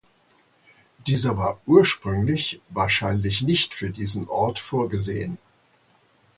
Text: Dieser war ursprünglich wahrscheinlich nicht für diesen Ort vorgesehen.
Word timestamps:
Dieser 1.05 1.37
war 1.37 1.61
ursprünglich 1.67 2.59
wahrscheinlich 2.69 3.43
nicht 3.43 3.75
für 3.75 3.91
diesen 3.91 4.27
Ort 4.29 4.57
vorgesehen. 4.57 5.37